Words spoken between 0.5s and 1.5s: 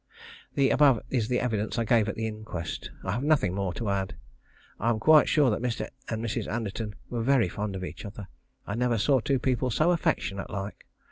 The above is the